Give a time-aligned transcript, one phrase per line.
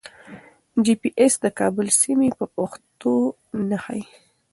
[0.83, 3.13] جي پي ایس د کابل سیمې په پښتو
[3.69, 4.03] نه ښیي.